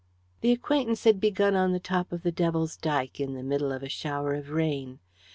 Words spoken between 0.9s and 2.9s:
had begun on the top of the Devil's